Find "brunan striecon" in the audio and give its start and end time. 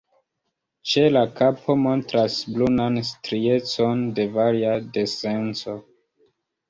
2.55-4.03